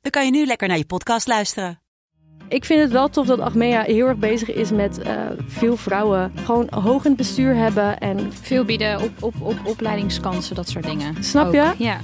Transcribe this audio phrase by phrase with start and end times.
[0.00, 1.80] dan kan je nu lekker naar je podcast luisteren.
[2.48, 5.14] Ik vind het wel tof dat Achmea heel erg bezig is met eh,
[5.46, 7.98] veel vrouwen gewoon hoog in het bestuur hebben.
[7.98, 11.24] En Veel bieden op, op, op opleidingskansen, dat soort dingen.
[11.24, 11.74] Snap Ook, je?
[11.78, 12.00] Ja.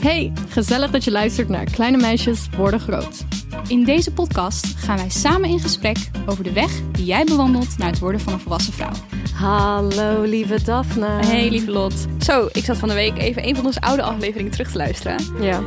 [0.00, 3.24] Hey, gezellig dat je luistert naar Kleine Meisjes Worden Groot.
[3.66, 7.90] In deze podcast gaan wij samen in gesprek over de weg die jij bewandelt naar
[7.90, 8.92] het worden van een volwassen vrouw.
[9.34, 11.06] Hallo lieve Daphne.
[11.06, 11.94] Hey lieve Lot.
[12.18, 15.16] Zo, ik zat van de week even een van onze oude afleveringen terug te luisteren.
[15.40, 15.60] Ja.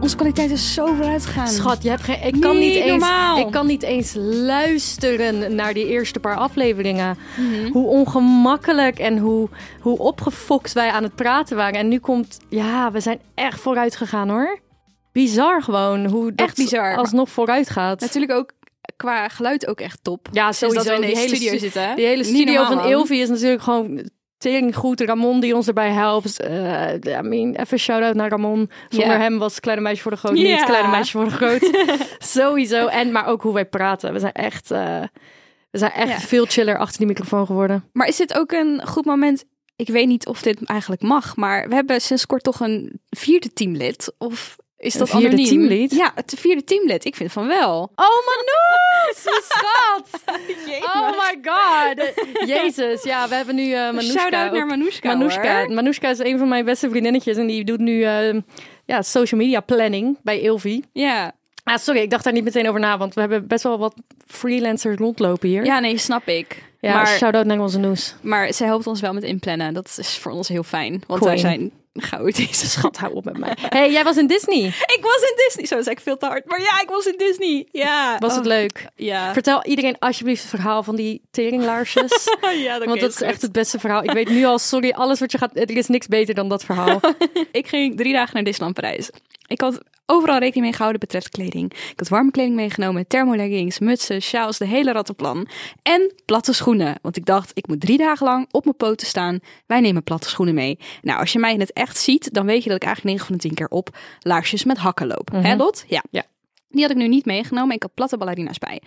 [0.00, 1.48] Onze kwaliteit is zo vooruit gegaan.
[1.48, 3.38] Schat, je hebt geen, ik, kan Niet niet eens, normaal.
[3.38, 7.18] ik kan niet eens luisteren naar die eerste paar afleveringen.
[7.36, 7.72] Mhm.
[7.72, 9.48] Hoe ongemakkelijk en hoe,
[9.80, 11.78] hoe opgefokt wij aan het praten waren.
[11.78, 14.58] En nu komt, ja, we zijn echt vooruit gegaan hoor.
[15.12, 16.96] Bizar gewoon hoe dat Echt bizar.
[16.96, 18.00] alsnog vooruit gaat.
[18.00, 18.50] Natuurlijk ook
[18.96, 20.28] qua geluid ook echt top.
[20.32, 20.82] Ja, dat sowieso.
[20.88, 21.96] we in Die deze hele studio stu- zitten.
[21.96, 22.90] Die hele studio normaal, van.
[22.90, 25.00] Ilvi is natuurlijk gewoon tering goed.
[25.00, 26.40] Ramon die ons erbij helpt.
[26.40, 28.70] Eh I mean, even shout-out naar Ramon.
[28.88, 31.70] Zonder hem was Kleine Meisje voor de Groot niet Kleine Meisje voor de Groot.
[32.36, 32.86] Sowieso.
[32.86, 34.12] En maar ook hoe wij praten.
[34.12, 35.02] We zijn echt, eh,
[35.70, 36.26] we zijn echt Ja.
[36.26, 37.84] veel chiller achter die microfoon geworden.
[37.92, 39.44] Maar is dit ook een goed moment?
[39.76, 43.52] Ik weet niet of dit eigenlijk mag, maar we hebben sinds kort toch een vierde
[43.52, 44.12] teamlid.
[44.18, 45.46] Of is Een dat vierde anoniem?
[45.48, 45.90] teamlid?
[45.94, 47.04] Ja, het vierde teamlid.
[47.04, 47.92] Ik vind van wel.
[47.94, 49.44] Oh, Manoes!
[49.48, 50.08] Schat!
[50.94, 52.12] Oh my god!
[52.48, 54.18] Jezus, ja, we hebben nu uh, Manoushka.
[54.20, 55.14] Shout-out naar Manoushka.
[55.68, 58.34] Manoushka is een van mijn beste vriendinnetjes en die doet nu eh,
[58.84, 60.82] ja, social media planning bij Ilvi.
[60.92, 61.32] Ja.
[61.64, 63.94] Ah, sorry, ik dacht daar niet meteen over na, want we hebben best wel wat
[64.26, 65.64] freelancers rondlopen hier.
[65.64, 66.62] ja, nee, snap ik.
[66.80, 68.14] Ja maar, shout-out naar onze Noes.
[68.20, 69.74] maar ze helpt ons wel met inplannen.
[69.74, 71.02] Dat is voor ons heel fijn.
[71.06, 71.32] Want Queen.
[71.32, 72.70] wij zijn chaotisch.
[72.72, 73.56] Schat, hou op met mij.
[73.56, 74.64] hey, jij was in Disney.
[74.66, 75.66] Ik was in Disney.
[75.66, 76.46] Zo dat is echt veel te hard.
[76.46, 77.66] Maar ja, ik was in Disney.
[77.72, 78.16] Ja.
[78.18, 78.86] Was het Oh, leuk?
[78.96, 79.32] Ja.
[79.32, 82.28] Vertel iedereen alsjeblieft het verhaal van die teringlaarsjes.
[82.64, 84.02] ja, want dat is echt het beste verhaal.
[84.02, 85.50] Ik weet nu al, sorry, alles wat je gaat...
[85.56, 87.00] Er is niks beter dan dat verhaal.
[87.52, 89.10] Ik ging drie dagen naar Disneyland Parijs.
[89.46, 91.72] Ik had overal rekening mee gehouden betreft kleding.
[91.72, 95.48] Ik had warme kleding meegenomen, thermoleggings, mutsen, sjaals, de hele rattenplan.
[95.82, 96.98] En platte schoenen.
[97.02, 99.38] Want ik dacht, ik moet drie dagen lang op mijn poten staan.
[99.66, 100.78] Wij nemen platte schoenen mee.
[101.02, 103.26] Nou, als je mij in het echt ziet, dan weet je dat ik eigenlijk 9
[103.26, 105.30] van de 10 keer op laarsjes met hakken loop.
[105.32, 105.84] Hè, Lot?
[105.88, 106.02] Ja.
[106.10, 106.24] Ja.
[106.68, 107.74] Die had ik nu niet meegenomen.
[107.74, 108.82] Ik had platte ballerina's bij.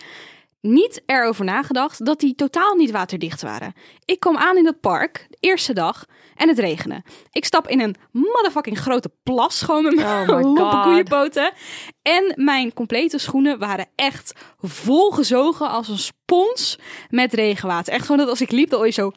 [0.61, 3.73] Niet erover nagedacht dat die totaal niet waterdicht waren.
[4.05, 6.05] Ik kom aan in het park, de eerste dag,
[6.35, 7.03] en het regende.
[7.31, 11.53] Ik stap in een motherfucking grote plas, gewoon met Oh mijn lompe koeienpoten.
[12.01, 17.93] En mijn complete schoenen waren echt volgezogen als een spons met regenwater.
[17.93, 19.11] Echt gewoon dat als ik liep, dan je zo...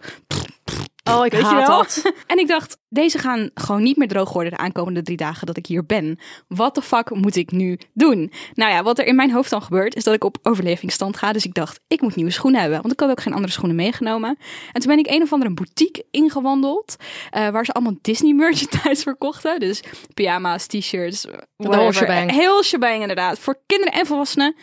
[1.10, 2.12] Oh, ik Weet haat dat.
[2.26, 5.56] En ik dacht, deze gaan gewoon niet meer droog worden de aankomende drie dagen dat
[5.56, 6.18] ik hier ben.
[6.48, 8.32] Wat de fuck moet ik nu doen?
[8.54, 11.32] Nou ja, wat er in mijn hoofd dan gebeurt, is dat ik op overlevingsstand ga.
[11.32, 12.80] Dus ik dacht, ik moet nieuwe schoenen hebben.
[12.80, 14.38] Want ik had ook geen andere schoenen meegenomen.
[14.72, 16.96] En toen ben ik een of andere boutique ingewandeld.
[17.30, 19.60] eh, waar ze allemaal Disney merchandise verkochten.
[19.60, 19.82] Dus
[20.14, 21.26] pyjama's, t-shirts,
[21.56, 22.30] whatever.
[22.30, 23.38] Heel shebang inderdaad.
[23.38, 24.56] Voor kinderen en volwassenen.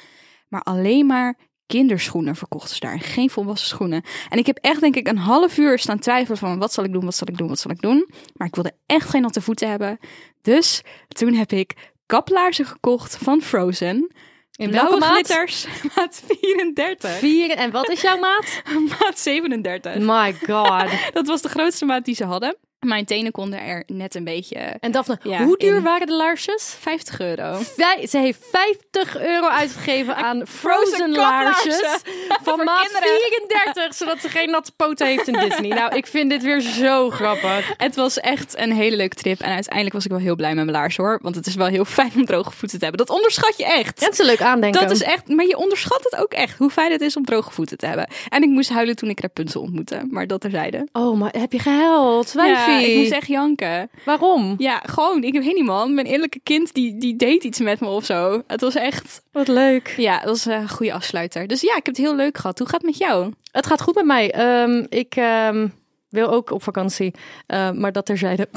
[0.48, 1.38] Maar alleen maar
[1.70, 2.94] kinderschoenen verkochten ze daar.
[2.94, 4.04] en Geen volwassen schoenen.
[4.30, 6.94] En ik heb echt denk ik een half uur staan twijfelen van wat zal ik
[6.94, 8.10] doen, wat zal ik doen, wat zal ik doen.
[8.34, 10.00] Maar ik wilde echt geen natte voeten hebben.
[10.42, 14.12] Dus toen heb ik kaplaarzen gekocht van Frozen.
[14.56, 15.26] In Blauwe welke maat?
[15.26, 17.12] glitters, maat 34.
[17.12, 17.52] Vier.
[17.52, 18.62] En wat is jouw maat?
[19.00, 19.98] Maat 37.
[19.98, 20.90] My god.
[21.14, 22.58] Dat was de grootste maat die ze hadden.
[22.80, 24.58] Mijn tenen konden er net een beetje...
[24.80, 26.76] En Daphne, Ja, hoe duur in- waren de laarsjes?
[26.80, 27.60] 50 euro.
[27.76, 31.80] Vij- ze heeft 50 euro uitgegeven aan Frozen laarsjes
[32.44, 33.20] van maat kinderen.
[33.48, 35.70] 34, zodat ze geen natte poten heeft in Disney.
[35.70, 37.74] Nou, ik vind dit weer zo grappig.
[37.78, 39.40] Het was echt een hele leuke trip.
[39.40, 41.20] En uiteindelijk was ik wel heel blij met mijn laars hoor.
[41.22, 43.06] Want het is wel heel fijn om droge voeten te hebben.
[43.06, 44.00] Dat onderschat je echt.
[44.00, 44.82] Het is een leuk aandenken.
[44.82, 47.52] Dat is echt, maar je onderschat het ook echt, hoe fijn het is om droge
[47.52, 48.08] voeten te hebben.
[48.30, 50.88] En ik moest huilen toen ik Rapunzel ontmoette, maar dat terzijde.
[50.92, 52.34] Oh, maar heb je gehuild?
[52.36, 52.42] Ja,
[52.78, 53.90] Ik moest echt janken.
[54.06, 54.56] Waarom?
[54.58, 57.88] Ja, gewoon, ik weet niet man, mijn eerlijke kind die, die deed iets met me
[57.88, 58.42] of zo.
[58.48, 59.94] Het was echt, Wat leuk.
[59.98, 61.48] ja, het was een goede afsluiter.
[61.48, 62.58] Dus ja, ik heb het heel leuk gehad.
[62.60, 63.34] Hoe gaat het met jou?
[63.52, 64.32] Het gaat goed met mij.
[64.32, 65.68] Ehm, ik, ehm,
[66.10, 67.14] wil ook op vakantie.
[67.48, 68.48] Uh, maar dat terzijde.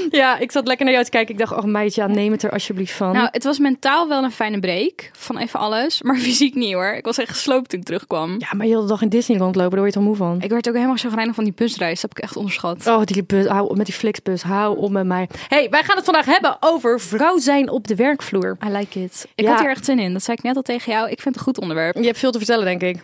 [0.09, 1.33] ja, ik zat lekker naar jou te kijken.
[1.33, 3.13] Ik dacht, oh meidje, ja, neem het er alsjeblieft van.
[3.13, 6.01] Nou, het was mentaal wel een fijne break van even alles.
[6.01, 6.93] Maar fysiek niet hoor.
[6.93, 8.35] Ik was echt gesloopt toen ik terugkwam.
[8.37, 9.71] Ja, maar je had dag in Disney rondlopen.
[9.71, 10.41] Daar word je toch moe van?
[10.41, 12.01] Ik werd ook helemaal chagrijnig van die busreis.
[12.01, 12.87] Dat heb ik echt onderschat.
[12.87, 13.45] Oh, die bus.
[13.45, 14.41] Hou op met die Flixbus.
[14.41, 15.29] Hou op met mij.
[15.47, 18.57] hey, wij gaan het vandaag hebben over vrouw zijn op de werkvloer.
[18.67, 19.27] I like it.
[19.35, 20.13] Ik had hier echt zin in.
[20.13, 21.09] Dat zei ik net al tegen jou.
[21.09, 21.95] Ik vind het een goed onderwerp.
[21.95, 23.03] Je hebt veel te vertellen, denk ik.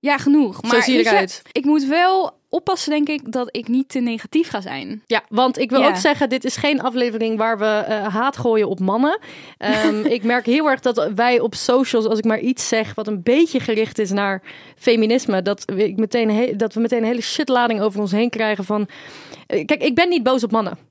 [0.00, 0.62] Ja, genoeg.
[0.62, 1.42] Maar Zo zie je eruit.
[1.52, 5.02] Ik moet wel oppassen, denk ik, dat ik niet te negatief ga zijn.
[5.06, 8.68] Ja, want ik wil ook zeggen, dit is geen aflevering waar we uh, haat gooien
[8.68, 9.18] op mannen.
[9.84, 13.06] Um, ik merk heel erg dat wij op socials, als ik maar iets zeg wat
[13.06, 14.42] een beetje gericht is naar
[14.76, 18.88] feminisme, dat, ik meteen dat we meteen een hele shitlading over ons heen krijgen van...
[19.48, 20.87] Uh, kijk, ik ben niet boos op mannen.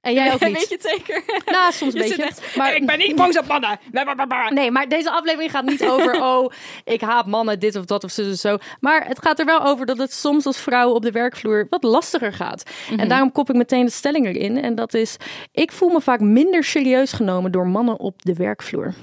[0.00, 0.52] En jij ook niet.
[0.52, 1.22] Weet je het zeker?
[1.52, 2.30] Nou, soms een beetje.
[2.56, 3.78] maar ik ben niet boos op mannen.
[4.54, 6.52] Nee, maar deze aflevering gaat niet over, oh,
[6.84, 8.56] ik haat mannen, dit of dat of zo, zo.
[8.80, 11.82] Maar het gaat er wel over dat het soms als vrouw op de werkvloer wat
[11.82, 12.62] lastiger gaat.
[12.90, 13.08] En Mhm.
[13.08, 14.62] daarom kop ik meteen de stelling erin.
[14.62, 15.16] En dat is,
[15.52, 18.94] ik voel me vaak minder serieus genomen door mannen op de werkvloer.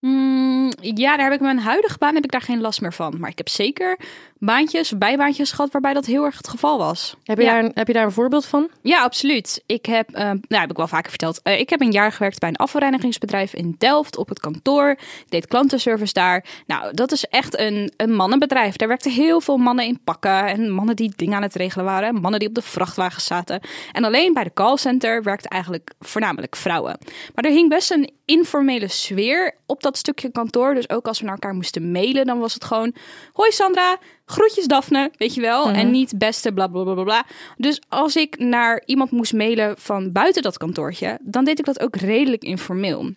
[0.00, 3.14] Mm, ja, daar heb ik mijn huidige baan heb ik daar geen last meer van.
[3.18, 3.98] Maar ik heb zeker
[4.38, 7.16] baantjes, bijbaantjes gehad waarbij dat heel erg het geval was.
[7.24, 7.52] Heb je, ja.
[7.52, 8.70] daar, een, heb je daar een voorbeeld van?
[8.82, 9.62] Ja, absoluut.
[9.66, 12.38] Ik heb, uh, nou heb ik wel vaker verteld, uh, ik heb een jaar gewerkt
[12.38, 14.90] bij een afvalreinigingsbedrijf in Delft op het kantoor.
[14.90, 16.44] Ik deed klantenservice daar.
[16.66, 18.76] Nou, dat is echt een, een mannenbedrijf.
[18.76, 22.20] Daar werkten heel veel mannen in pakken en mannen die dingen aan het regelen waren.
[22.20, 23.60] Mannen die op de vrachtwagen zaten.
[23.92, 26.98] En alleen bij de callcenter werkten eigenlijk voornamelijk vrouwen.
[27.34, 30.74] Maar er hing best een informele sfeer op dat stukje kantoor.
[30.74, 32.94] Dus ook als we naar elkaar moesten mailen, dan was het gewoon...
[33.32, 33.98] Hoi Sandra,
[34.30, 35.64] groetjes Daphne, weet je wel.
[35.64, 35.80] Mm -hmm.
[35.80, 37.24] En niet beste bla bla bla bla.
[37.56, 41.18] Dus als ik naar iemand moest mailen van buiten dat kantoortje...
[41.22, 43.12] dan deed ik dat ook redelijk informeel.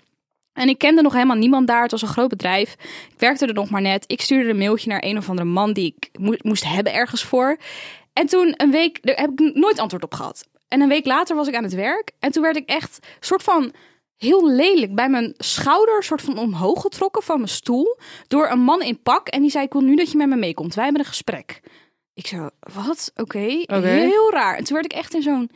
[0.54, 1.82] En ik kende nog helemaal niemand daar.
[1.82, 2.74] Het was een groot bedrijf.
[3.14, 4.04] Ik werkte er nog maar net.
[4.08, 7.24] Ik stuurde een mailtje naar een of andere man die ik mo moest hebben ergens
[7.24, 7.58] voor.
[8.14, 10.48] En toen een week, daar heb ik nooit antwoord op gehad.
[10.68, 12.12] En een week later was ik aan het werk.
[12.20, 13.74] En toen werd ik echt soort van
[14.22, 17.98] heel lelijk bij mijn schouder, soort van omhoog getrokken van mijn stoel.
[18.28, 19.28] Door een man in pak.
[19.28, 20.74] En die zei: Ik wil nu dat je met me meekomt.
[20.76, 21.62] Wij hebben een gesprek.
[22.14, 23.12] Ik zo, wat?
[23.16, 23.38] Oké.
[23.38, 23.80] Okay.
[23.80, 24.00] Okay.
[24.00, 24.58] Heel raar.
[24.58, 25.50] En toen werd ik echt in zo'n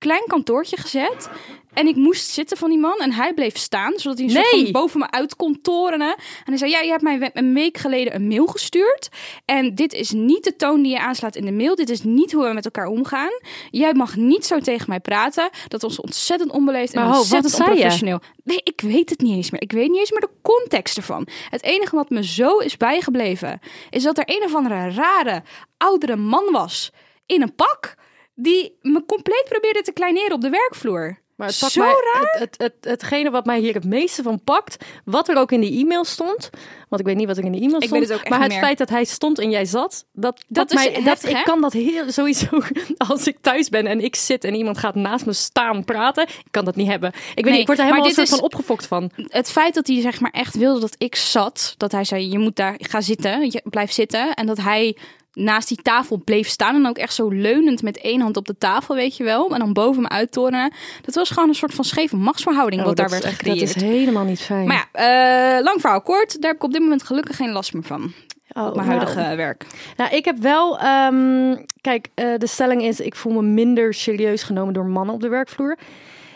[0.00, 1.30] klein kantoortje gezet.
[1.72, 2.98] En ik moest zitten van die man.
[2.98, 4.62] En hij bleef staan, zodat hij nee.
[4.62, 6.14] van boven me uit kon torenen.
[6.16, 9.08] En hij zei, ja, je hebt mij een week geleden een mail gestuurd.
[9.44, 11.74] En dit is niet de toon die je aanslaat in de mail.
[11.74, 13.40] Dit is niet hoe we met elkaar omgaan.
[13.70, 15.50] Jij mag niet zo tegen mij praten.
[15.68, 18.20] Dat was ontzettend onbeleefd en maar ontzettend wat onprofessioneel.
[18.44, 19.62] Nee, ik weet het niet eens meer.
[19.62, 21.26] Ik weet niet eens meer de context ervan.
[21.50, 23.60] Het enige wat me zo is bijgebleven...
[23.90, 25.42] is dat er een of andere rare,
[25.76, 26.92] oudere man was
[27.26, 27.98] in een pak...
[28.42, 31.18] die me compleet probeerde te kleineren op de werkvloer.
[31.40, 32.30] Maar het pakt Zo mij, raar.
[32.32, 35.60] Het, het, het, hetgene wat mij hier het meeste van pakt, wat er ook in
[35.60, 36.50] die e-mail stond,
[36.88, 38.58] want ik weet niet wat er in de e-mail Ik stond, het maar het meer.
[38.58, 41.42] feit dat hij stond en jij zat, dat, dat, is mij, dat heftig, ik hè?
[41.42, 42.46] kan dat heel sowieso
[43.08, 46.50] als ik thuis ben en ik zit en iemand gaat naast me staan praten, ik
[46.50, 47.08] kan dat niet hebben.
[47.08, 49.10] Ik weet Nee, niet, ik word er helemaal een soort van opgefokt van.
[49.28, 52.38] Het feit dat hij zeg maar echt wilde dat ik zat, dat hij zei: je
[52.38, 54.96] moet daar ga zitten, je blijf zitten, en dat hij
[55.32, 58.58] naast die tafel bleef staan en ook echt zo leunend met één hand op de
[58.58, 60.72] tafel, weet je wel, en dan boven me uittorenen.
[61.02, 63.52] Dat was gewoon een soort van scheve machtsverhouding wat Oh, daar dat, werd echt, dat
[63.58, 63.76] gecreëerd.
[63.76, 64.66] is helemaal niet fijn.
[64.66, 67.72] Maar ja, eh, lang verhaal kort, daar heb ik op dit moment gelukkig geen last
[67.72, 68.12] meer van.
[68.52, 68.98] Oh, op mijn nou.
[69.00, 69.66] huidige werk.
[69.96, 70.78] Nou, ik heb wel.
[70.78, 75.20] ehm, kijk, eh, de stelling is: ik voel me minder serieus genomen door mannen op
[75.20, 75.78] de werkvloer.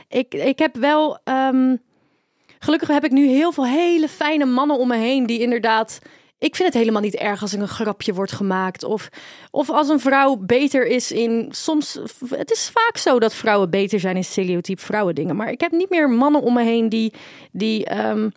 [0.08, 1.19] Ik, ik heb wel.
[1.25, 1.76] ehm,
[2.58, 5.99] gelukkig heb ik nu heel veel hele fijne mannen om me heen die inderdaad.
[6.38, 8.84] Ik vind het helemaal niet erg als er een grapje wordt gemaakt.
[8.84, 9.08] Of,
[9.50, 11.48] of als een vrouw beter is in.
[11.50, 11.98] Soms.
[12.28, 15.36] Het is vaak zo dat vrouwen beter zijn in stereotyp vrouwendingen.
[15.36, 17.12] Maar ik heb niet meer mannen om me heen die.
[17.52, 18.28] die ehm,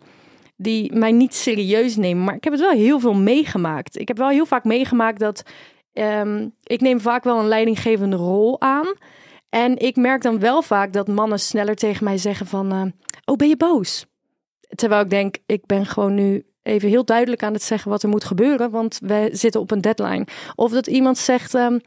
[0.57, 2.23] die mij niet serieus nemen.
[2.23, 3.99] Maar ik heb het wel heel veel meegemaakt.
[3.99, 5.44] Ik heb wel heel vaak meegemaakt dat
[5.94, 8.87] ehm, ik neem vaak wel een leidinggevende rol aan.
[9.49, 12.71] En ik merk dan wel vaak dat mannen sneller tegen mij zeggen van...
[12.71, 12.81] eh,
[13.25, 14.06] oh, ben je boos?
[14.75, 18.09] Terwijl ik denk, ik ben gewoon nu even heel duidelijk aan het zeggen wat er
[18.09, 18.69] moet gebeuren.
[18.71, 20.28] Want we zitten op een deadline.
[20.56, 21.80] Of dat iemand zegt, ehm,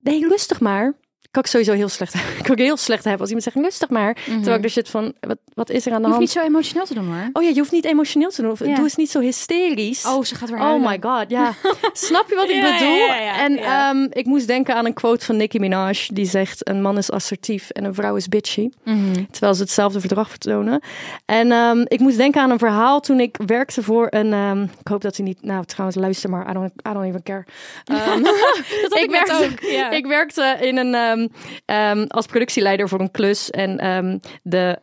[0.00, 0.94] nee, rustig maar.
[1.32, 4.14] Kan ik sowieso heel slecht, kan ik heel slecht hebben als iemand zegt, rustig maar.
[4.24, 6.16] Terwijl ik er zit van, wat, wat is er aan de Mhm.
[6.20, 6.46] Je hoeft hand?
[6.46, 7.30] niet zo emotioneel te doen hoor.
[7.32, 8.50] Oh ja, je hoeft niet emotioneel te doen.
[8.50, 8.74] Of Ja.
[8.74, 10.06] doe eens niet zo hysterisch.
[10.06, 11.52] Oh, ze gaat weer Oh my god, ja.
[11.92, 12.96] Snap je wat ik Ja, bedoel?
[12.96, 16.08] ja, en ehm, ik moest denken aan een quote van Nicki Minaj.
[16.12, 18.68] Die zegt, een man is assertief en een vrouw is bitchy.
[18.84, 19.24] Mhm.
[19.30, 20.80] Terwijl ze hetzelfde verdrag vertonen.
[21.24, 24.32] En ehm, ik moest denken aan een verhaal toen ik werkte voor een...
[24.32, 25.42] ehm, ik hoop dat hij niet...
[25.42, 26.50] Nou, trouwens, luister maar.
[26.50, 27.44] I don't, I don't even care.
[28.82, 29.92] Dat ik, ik, net werkte, ook.
[29.94, 30.94] Ik werkte in een,
[31.64, 33.50] ehm, ehm, als productieleider voor een klus.
[33.50, 34.78] En ehm, de,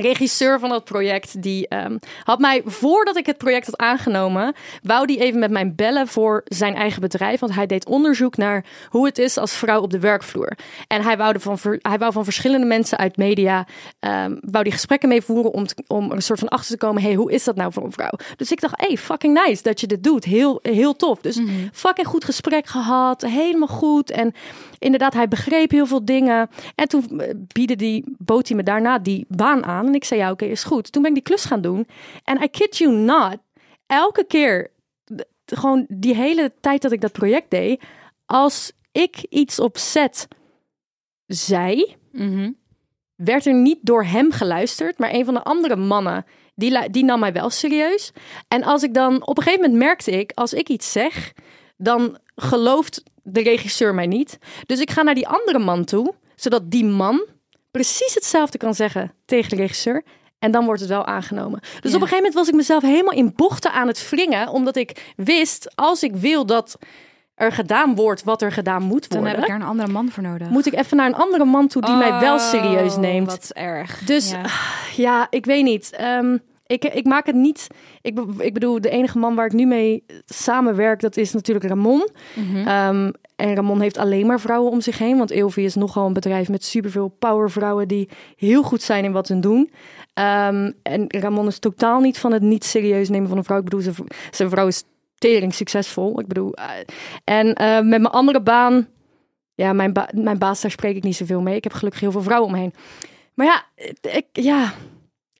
[0.00, 5.06] regisseur van dat project, die ehm, had mij, voordat ik het project had aangenomen, wou
[5.06, 7.40] die even met mij bellen voor zijn eigen bedrijf.
[7.40, 10.52] Want hij deed onderzoek naar hoe het is als vrouw op de werkvloer.
[10.86, 13.66] En hij wou, van, hij wou van verschillende mensen uit media,
[14.00, 17.14] um, wou die gesprekken mee voeren om, om een soort van achter te komen, hey,
[17.14, 18.12] hoe is dat nou voor een vrouw?
[18.36, 20.24] Dus ik dacht, hey, fucking nice dat je dit doet.
[20.24, 21.20] Heel, heel tof.
[21.20, 24.10] Dus mm fucking goed gesprek gehad, helemaal goed.
[24.10, 24.34] En
[24.78, 26.50] inderdaad, hij begreep heel veel dingen.
[26.74, 29.85] En toen eh, bieden die, bood hij me daarna die baan aan.
[29.86, 30.92] En ik zei, ja, oké, is goed.
[30.92, 31.86] Toen ben ik die klus gaan doen.
[32.24, 33.36] En I kid you not,
[33.86, 34.70] elke keer,
[35.46, 37.82] gewoon die hele tijd dat ik dat project deed,
[38.26, 40.28] als ik iets op set
[41.26, 42.52] zei, mhm.
[43.14, 46.24] werd er niet door hem geluisterd, maar een van de andere mannen,
[46.54, 48.12] die, die nam mij wel serieus.
[48.48, 51.32] En als ik dan, op een gegeven moment merkte ik, als ik iets zeg,
[51.76, 54.38] dan gelooft de regisseur mij niet.
[54.66, 57.24] Dus ik ga naar die andere man toe, zodat die man
[57.76, 60.04] precies hetzelfde kan zeggen tegen de regisseur.
[60.38, 61.60] En dan wordt het wel aangenomen.
[61.60, 64.48] Dus op een gegeven moment was ik mezelf helemaal in bochten aan het wringen.
[64.48, 66.78] Omdat ik wist, als ik wil dat
[67.34, 69.30] er gedaan wordt wat er gedaan moet worden.
[69.30, 70.48] Dan heb ik er een andere man voor nodig.
[70.48, 73.30] Moet ik even naar een andere man toe die mij wel serieus oh, neemt.
[73.30, 73.98] Wat erg.
[73.98, 74.34] Dus
[74.96, 75.98] ja, ik weet niet.
[76.00, 77.66] Um, ik, ik maak het niet.
[78.02, 82.08] Ik, ik bedoel, de enige man waar ik nu mee samenwerk, dat is natuurlijk Ramon.
[82.34, 82.66] Mhm.
[82.66, 85.18] Ehm, en Ramon heeft alleen maar vrouwen om zich heen.
[85.18, 89.26] Want Ilvi is nogal een bedrijf met superveel powervrouwen die heel goed zijn in wat
[89.26, 89.70] ze doen.
[90.14, 93.58] Um, en Ramon is totaal niet van het niet serieus nemen van een vrouw.
[93.58, 93.82] Ik bedoel,
[94.30, 94.84] zijn vrouw is
[95.18, 96.20] tering succesvol.
[96.20, 96.64] Ik bedoel, uh,
[97.24, 98.88] en uh, met mijn andere baan,
[99.54, 101.56] ja, mijn, ba mijn baas, daar spreek ik niet zoveel mee.
[101.56, 102.74] Ik heb gelukkig heel veel vrouwen omheen.
[103.34, 103.62] Maar ja,
[104.10, 104.72] ik, ja,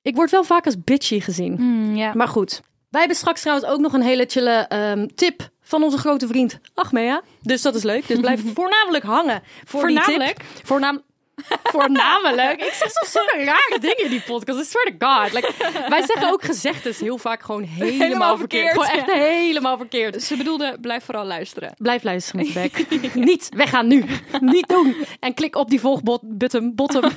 [0.07, 1.55] ik word wel vaak als bitchy gezien.
[1.59, 2.11] Mm.
[2.13, 2.61] Maar goed.
[2.89, 6.59] Wij hebben straks trouwens ook nog een hele chille um, tip van onze grote vriend
[6.73, 7.21] Achmea.
[7.41, 8.07] Dus dat is leuk.
[8.07, 10.37] Dus blijf voornamelijk hangen voor voornamelijk?
[10.37, 10.65] die tip.
[10.65, 11.05] Voornamelijk?
[11.75, 12.61] Voornamelijk.
[12.61, 14.59] Ik zeg soms zulke rare dingen in die podcast.
[14.59, 15.33] I swear to God.
[15.33, 15.51] Like,
[15.89, 18.71] wij zeggen ook gezegdes heel vaak gewoon helemaal, helemaal verkeerd.
[18.71, 18.89] verkeerd.
[18.89, 20.13] Gewoon echt helemaal verkeerd.
[20.13, 21.73] Dus ze bedoelde, blijf vooral luisteren.
[21.77, 23.01] Blijf luisteren met bek.
[23.13, 24.05] Niet weggaan nu.
[24.39, 24.95] Niet doen.
[25.19, 26.75] En klik op die volgbutton.
[26.75, 27.11] Bottom.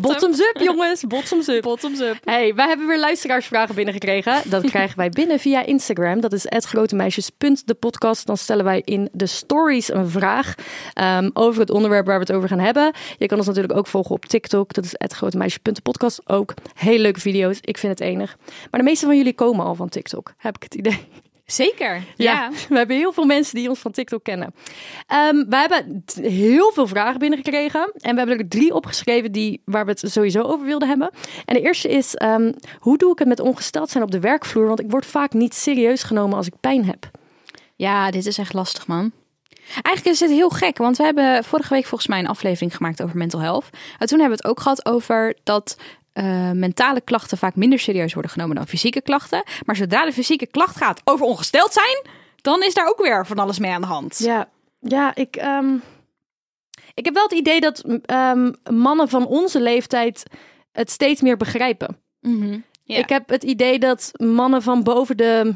[0.00, 1.06] Bottoms up, jongens.
[1.06, 1.62] Bottoms up.
[1.62, 2.16] Bottoms up.
[2.24, 4.42] Hey, wij hebben weer luisteraarsvragen binnengekregen.
[4.44, 6.20] Dat krijgen wij binnen via Instagram.
[6.20, 8.26] Dat is @grotemeisjes.depodcast.
[8.26, 10.54] Dan stellen wij in de stories een vraag
[11.00, 12.92] um, over het onderwerp waar we het over gaan hebben.
[13.22, 14.72] Je kan ons natuurlijk ook volgen op TikTok.
[14.72, 16.20] Dat is @grotemeisjes.podcast.
[16.28, 17.58] Ook hele leuke video's.
[17.60, 18.36] Ik vind het enig.
[18.70, 20.32] Maar de meeste van jullie komen al van TikTok.
[20.36, 21.06] Heb ik het idee.
[21.46, 21.94] Zeker.
[22.16, 22.50] Ja, Ja.
[22.68, 24.54] we hebben heel veel mensen die ons van TikTok kennen.
[25.06, 27.92] Ehm we hebben heel veel vragen binnengekregen.
[28.00, 31.10] En we hebben er drie opgeschreven die, waar we het sowieso over wilden hebben.
[31.44, 34.66] En de eerste is, ehm, hoe doe ik het met ongesteld zijn op de werkvloer?
[34.66, 37.10] Want ik word vaak niet serieus genomen als ik pijn heb.
[37.76, 39.12] Ja, dit is echt lastig, man.
[39.68, 43.02] Eigenlijk is het heel gek, want we hebben vorige week volgens mij een aflevering gemaakt
[43.02, 43.64] over mental health.
[43.98, 45.76] En toen hebben we het ook gehad over dat
[46.12, 49.42] eh, mentale klachten vaak minder serieus worden genomen dan fysieke klachten.
[49.64, 52.06] Maar zodra de fysieke klacht gaat over ongesteld zijn,
[52.40, 54.18] dan is daar ook weer van alles mee aan de hand.
[54.18, 54.48] Ja,
[54.80, 55.74] ja ik, ehm,
[56.94, 60.22] ik heb wel het idee dat ehm, mannen van onze leeftijd
[60.72, 61.96] het steeds meer begrijpen.
[62.20, 62.58] Mhm.
[62.84, 65.54] Ik heb het idee dat mannen van boven de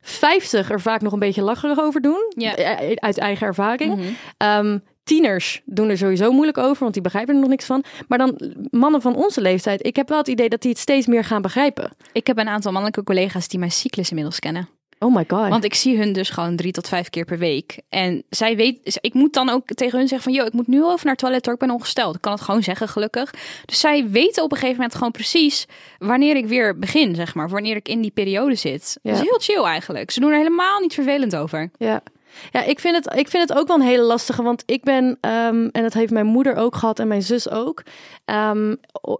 [0.00, 2.32] 50 er vaak nog een beetje lacherig over doen.
[2.36, 2.56] Ja.
[2.56, 4.16] Eh, Uit eigen ervaring.
[4.36, 7.84] Ehm, tieners doen er sowieso moeilijk over, want die begrijpen er nog niks van.
[8.08, 8.40] Maar dan
[8.70, 11.42] mannen van onze leeftijd, ik heb wel het idee dat die het steeds meer gaan
[11.42, 11.90] begrijpen.
[12.12, 14.68] Ik heb een aantal mannelijke collega's die mijn cyclus inmiddels kennen.
[14.98, 15.48] Oh my god.
[15.48, 17.80] Want ik zie hun dus gewoon drie tot vijf keer per week.
[17.88, 20.76] En zij weet, ik moet dan ook tegen hun zeggen van, yo, ik moet nu
[20.76, 22.14] even naar het toilet hoor, ik ben ongesteld.
[22.14, 23.30] Ik kan het gewoon zeggen, gelukkig.
[23.64, 25.66] Dus zij weten op een gegeven moment gewoon precies
[25.98, 27.48] wanneer ik weer begin, zeg maar.
[27.48, 28.98] Wanneer ik in die periode zit.
[29.02, 29.10] Ja.
[29.10, 30.10] Dat is heel chill eigenlijk.
[30.10, 31.70] Ze doen er helemaal niet vervelend over.
[31.78, 32.02] Ja.
[32.50, 35.18] Ja, ik vind, het, ik vind het ook wel een hele lastige, want ik ben,
[35.20, 37.82] ehm, en dat heeft mijn moeder ook gehad en mijn zus ook,
[38.24, 38.74] ehm,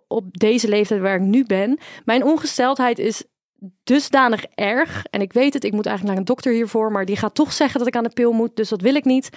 [0.09, 3.25] op deze leeftijd waar ik nu ben, mijn ongesteldheid is
[3.85, 5.05] dusdanig erg.
[5.11, 7.53] En ik weet het, ik moet eigenlijk naar een dokter hiervoor, maar die gaat toch
[7.53, 9.29] zeggen dat ik aan de pil moet, dus dat wil ik niet.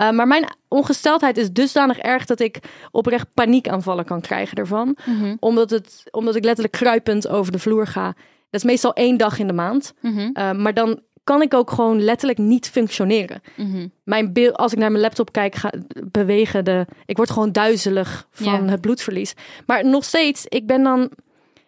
[0.00, 2.58] Uh, maar mijn ongesteldheid is dusdanig erg dat ik
[2.90, 4.96] oprecht paniekaanvallen kan krijgen ervan,
[5.40, 8.14] omdat, het, omdat ik letterlijk kruipend over de vloer ga.
[8.50, 9.94] Dat is meestal één dag in de maand.
[10.00, 10.30] Mhm.
[10.32, 13.40] Uh, maar dan kan ik ook gewoon letterlijk niet functioneren.
[13.56, 13.88] Mhm.
[14.04, 15.72] Mijn beeld, als ik naar mijn laptop kijk, ga
[16.10, 16.86] bewegen de.
[17.06, 19.34] Ik word gewoon duizelig van het bloedverlies.
[19.66, 21.10] Maar nog steeds, ik ben dan.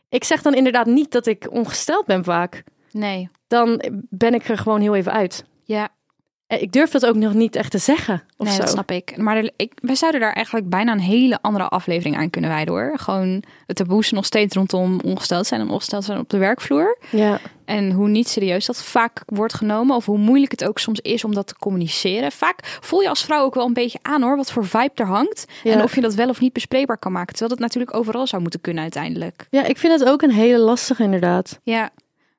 [0.09, 2.65] Ik zeg dan inderdaad niet dat ik ongesteld ben vaak.
[2.91, 3.29] Nee.
[3.47, 5.45] Dan ben ik er gewoon heel even uit.
[5.65, 5.89] Ja.
[6.49, 8.23] Eh, ik durf dat ook nog niet echt te zeggen.
[8.37, 8.61] Of nee, zo.
[8.61, 9.17] dat snap ik.
[9.17, 12.75] Maar er- ik, wij zouden daar eigenlijk bijna een hele andere aflevering aan kunnen wijden
[12.75, 12.93] hoor.
[12.99, 16.99] Gewoon het taboes nog steeds rondom ongesteld zijn en ongesteld zijn op de werkvloer.
[17.11, 17.39] Ja.
[17.65, 19.97] En hoe niet serieus dat vaak wordt genomen.
[19.97, 22.33] Of hoe moeilijk het ook soms is om dat te communiceren.
[22.33, 24.37] Vaak voel je als vrouw ook wel een beetje aan hoor.
[24.37, 25.45] Wat voor vibe er hangt.
[25.63, 25.73] Ja.
[25.73, 27.29] En of je dat wel of niet bespreekbaar kan maken.
[27.35, 29.47] Terwijl dat natuurlijk overal zou moeten kunnen uiteindelijk.
[29.51, 31.59] ja, ik vind het ook een hele lastige inderdaad.
[31.63, 31.91] Ja.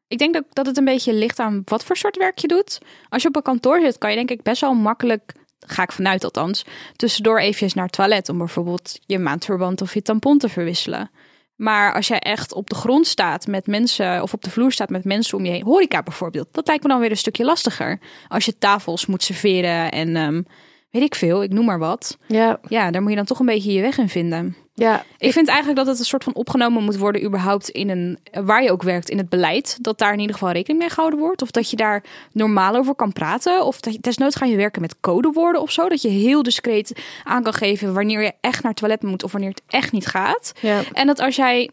[0.10, 2.78] Ik denk dat, dat het een beetje ligt aan wat voor soort werk je doet.
[3.10, 5.92] Als je op een kantoor zit, kan je denk ik best wel makkelijk, ga ik
[5.92, 10.50] vanuit althans, tussendoor eventjes naar het toilet om bijvoorbeeld je maandverband of je tampon te
[10.50, 11.12] verwisselen.
[11.56, 14.90] Maar als jij echt op de grond staat met mensen of op de vloer staat
[14.90, 18.00] met mensen om je heen, horeca bijvoorbeeld, dat lijkt me dan weer een stukje lastiger.
[18.28, 20.42] Als je tafels moet serveren en ehm,
[20.90, 22.18] weet ik veel, ik noem maar wat.
[22.28, 24.56] Ja, Ja, daar moet je dan toch een beetje je weg in vinden.
[24.80, 25.04] Ja.
[25.18, 28.64] Ik vind eigenlijk dat het een soort van opgenomen moet worden, überhaupt in een waar
[28.64, 29.78] je ook werkt in het beleid.
[29.82, 31.42] Dat daar in ieder geval rekening mee gehouden wordt.
[31.42, 33.66] Of dat je daar normaal over kan praten.
[33.66, 35.90] Of dat je, desnoods ga je werken met codewoorden of zo.
[35.90, 39.32] Dat je heel discreet aan kan geven wanneer je echt naar het toilet moet of
[39.32, 40.52] wanneer het echt niet gaat.
[40.62, 40.82] ja.
[40.94, 41.70] En dat als jij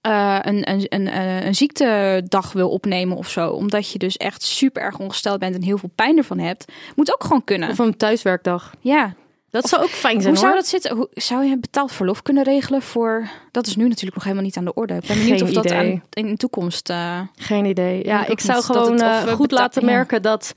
[0.00, 4.42] eh, een, een, een, eh, een ziektedag wil opnemen of zo, omdat je dus echt
[4.42, 7.70] super erg ongesteld bent en heel veel pijn ervan hebt, moet ook gewoon kunnen.
[7.70, 8.74] Of een thuiswerkdag.
[8.80, 9.14] ja.
[9.52, 10.96] Dat zou ook fijn zijn Hoe zou dat zitten?
[10.96, 13.28] Hoe, zou je betaald verlof kunnen regelen voor...
[13.50, 14.94] Dat is nu natuurlijk nog helemaal niet aan de orde.
[14.94, 15.78] Ik ben benieuwd Geen of dat idee.
[15.78, 16.90] aan, in de toekomst...
[16.90, 18.04] eh, Geen idee.
[18.04, 19.90] Ja, ik zou dat gewoon het- eh, we goed laten ja.
[19.92, 20.52] merken dat,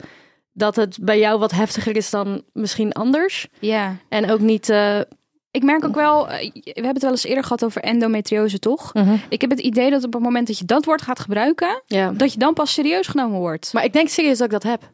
[0.52, 3.46] dat het bij jou wat heftiger is dan misschien anders.
[3.58, 3.96] ja.
[4.08, 4.68] En ook niet...
[4.68, 4.98] eh,
[5.50, 6.28] Ik merk ook wel...
[6.28, 8.92] eh, we hebben het wel eens eerder gehad over endometriose, toch?
[9.28, 11.82] Ik heb het idee dat op het moment dat je dat woord gaat gebruiken...
[11.86, 12.10] ja.
[12.12, 13.72] dat je dan pas serieus genomen wordt.
[13.72, 14.90] Maar ik denk serieus dat ik dat heb.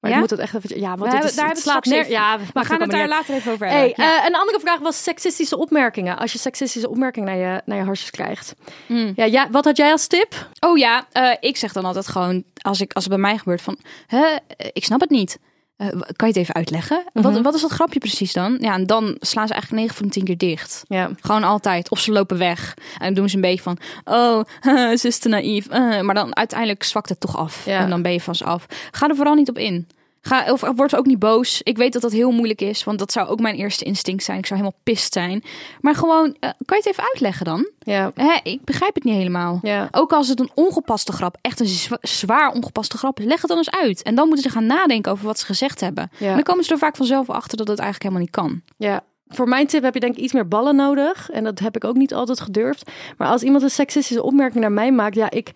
[0.00, 0.16] Maar Ja?
[0.16, 0.80] ik moet het echt even...
[0.80, 2.10] Ja, want We het, is, daar het slaat neer...
[2.10, 3.94] Ja, we gaan het daar later even over hebben.
[3.96, 4.18] Hey, Ja.
[4.20, 6.18] eh, een andere vraag was seksistische opmerkingen.
[6.18, 8.54] Als je seksistische opmerkingen naar je, naar je harsjes krijgt.
[8.86, 9.12] Hmm.
[9.16, 10.48] Ja, ja, wat had jij als tip?
[10.60, 12.44] Oh ja, eh, ik zeg dan altijd gewoon...
[12.62, 13.78] Als, ik, als het bij mij gebeurt van...
[14.06, 14.24] Hè,
[14.56, 15.38] eh, ik snap het niet.
[15.80, 17.02] Eh, kan je het even uitleggen?
[17.12, 17.42] wat, Mhm.
[17.42, 18.56] wat is dat grapje precies dan?
[18.60, 20.82] Ja, en dan slaan ze eigenlijk 9 van de 10 keer dicht.
[20.88, 21.10] Ja.
[21.20, 21.90] Gewoon altijd.
[21.90, 22.74] Of ze lopen weg.
[22.98, 23.76] En dan doen ze een beetje van...
[24.04, 24.40] Oh,
[25.00, 25.66] ze is te naïef.
[25.68, 27.64] eh, maar dan uiteindelijk zwakt het toch af.
[27.64, 27.78] Ja.
[27.80, 28.66] En dan ben je van ze af.
[28.90, 29.88] Ga er vooral niet op in.
[30.22, 31.60] Ga, of word ook niet boos.
[31.62, 32.84] Ik weet dat dat heel moeilijk is.
[32.84, 34.38] Want dat zou ook mijn eerste instinct zijn.
[34.38, 35.42] Ik zou helemaal pist zijn.
[35.80, 37.70] Maar gewoon, eh, kan je het even uitleggen dan?
[37.78, 38.10] Ja.
[38.14, 39.58] Hè, ik begrijp het niet helemaal.
[39.62, 39.88] Ja.
[39.90, 43.48] Ook als het een ongepaste grap, echt een zwa- zwaar ongepaste grap is, leg het
[43.48, 44.02] dan eens uit.
[44.02, 46.10] En dan moeten ze gaan nadenken over wat ze gezegd hebben.
[46.18, 46.26] Ja.
[46.28, 48.74] En dan komen ze er vaak vanzelf achter dat het eigenlijk helemaal niet kan.
[48.88, 51.30] Ja, voor mijn tip heb je denk ik iets meer ballen nodig.
[51.30, 52.90] En dat heb ik ook niet altijd gedurfd.
[53.16, 55.50] Maar als iemand een seksistische opmerking naar mij maakt, ja, ik.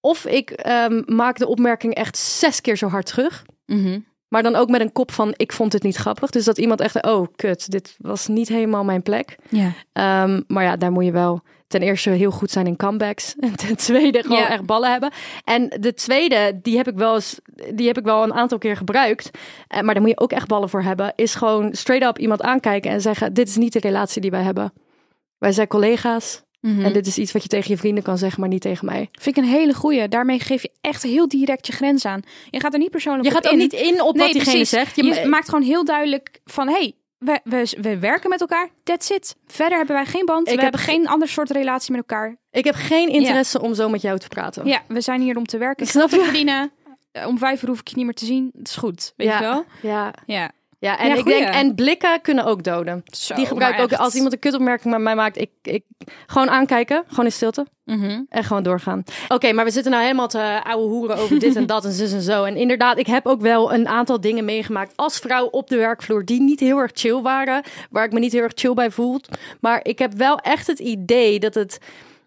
[0.00, 3.44] Of ik ehm, maak de opmerking echt zes keer zo hard terug.
[3.72, 3.98] Mhm.
[4.28, 6.30] Maar dan ook met een kop van: ik vond het niet grappig.
[6.30, 9.36] Dus dat iemand echt, oh kut, dit was niet helemaal mijn plek.
[9.48, 9.72] Ja.
[9.92, 13.34] Ehm, maar ja, daar moet je wel ten eerste heel goed zijn in comebacks.
[13.40, 14.48] En ten tweede gewoon Ja.
[14.50, 15.10] echt ballen hebben.
[15.44, 17.40] En de tweede, die heb ik wel eens,
[17.74, 19.30] die heb ik wel een aantal keer gebruikt.
[19.68, 21.12] Eh, maar daar moet je ook echt ballen voor hebben.
[21.16, 24.42] Is gewoon straight up iemand aankijken en zeggen: dit is niet de relatie die wij
[24.42, 24.72] hebben.
[25.38, 26.42] Wij zijn collega's.
[26.62, 26.84] Mhm.
[26.84, 29.08] En dit is iets wat je tegen je vrienden kan zeggen, maar niet tegen mij.
[29.12, 30.08] Vind ik een hele goeie.
[30.08, 32.22] Daarmee geef je echt heel direct je grens aan.
[32.50, 33.58] Je gaat er niet persoonlijk Je op gaat ook in.
[33.58, 34.96] niet in op Nee, wat diegene zegt.
[34.96, 36.68] Je, maakt gewoon heel duidelijk van...
[36.68, 38.68] hey, we, we, we werken met elkaar.
[38.82, 39.36] That's it.
[39.46, 40.40] Verder hebben wij geen band.
[40.40, 42.36] Ik we heb hebben geen ander soort relatie met elkaar.
[42.50, 44.66] ik heb geen interesse om zo met jou te praten.
[44.66, 45.86] Ja, we zijn hier om te werken.
[45.86, 46.70] Snap Snap te verdienen.
[47.12, 48.50] Eh, Om vijf uur hoef ik je niet meer te zien.
[48.54, 49.12] Dat is goed.
[49.16, 49.38] Weet ja.
[49.38, 49.64] je wel?
[49.82, 50.50] Ja, Ja.
[50.82, 53.02] Ja en Ja, ik denk, en blikken kunnen ook doden.
[53.04, 54.00] Zo, Die gebruik ik maar ook echt.
[54.00, 55.38] als iemand een kutopmerking met mij maakt.
[55.38, 55.84] Ik, ik
[56.26, 57.66] gewoon aankijken, gewoon in stilte.
[57.84, 58.20] Mhm.
[58.28, 59.04] En gewoon doorgaan.
[59.28, 62.12] Oké, maar we zitten nou helemaal te ouwe hoeren over dit en dat en zus
[62.12, 62.44] en zo.
[62.44, 66.24] En inderdaad, ik heb ook wel een aantal dingen meegemaakt als vrouw op de werkvloer
[66.24, 67.62] die niet heel erg chill waren.
[67.90, 69.20] Waar ik me niet heel erg chill bij voel.
[69.60, 71.78] Maar ik heb wel echt het idee dat het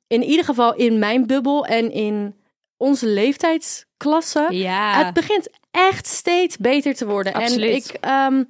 [0.08, 2.36] in ieder geval in mijn bubbel en in
[2.78, 4.48] onze leeftijdsklasse...
[4.50, 5.06] Ja.
[5.06, 7.34] Het begint echt steeds beter te worden.
[7.34, 7.70] Absoluut.
[7.70, 8.44] En ik, ehm,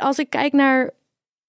[0.00, 0.90] als ik kijk naar